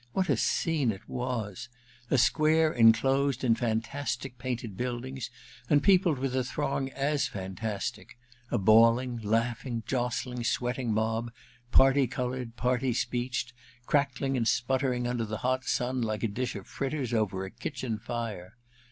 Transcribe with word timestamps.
What 0.13 0.29
a 0.29 0.35
scene 0.35 0.91
it 0.91 1.07
was! 1.07 1.69
A 2.09 2.17
square 2.17 2.73
enclosed 2.73 3.43
in 3.43 3.53
fantastic 3.53 4.39
painted 4.39 4.75
buildings, 4.75 5.29
and 5.69 5.83
peopled 5.83 6.17
with 6.17 6.35
a 6.35 6.43
throng 6.43 6.89
as 6.93 7.27
fantastic: 7.27 8.17
a 8.49 8.57
bawling, 8.57 9.17
laughing, 9.17 9.83
jostling, 9.85 10.43
sweat 10.43 10.79
ing 10.79 10.91
mob, 10.91 11.31
parti 11.71 12.07
coloured, 12.07 12.55
parti 12.55 12.93
speeched, 12.93 13.53
crack 13.85 14.19
ling 14.19 14.35
and 14.35 14.47
sputtering 14.47 15.05
under 15.05 15.23
the 15.23 15.37
hot 15.45 15.65
sun 15.65 16.01
like 16.01 16.23
a 16.23 16.27
dish 16.27 16.55
of 16.55 16.65
fritters 16.65 17.13
over 17.13 17.45
a 17.45 17.51
kitchen 17.51 17.99
fire. 17.99 18.57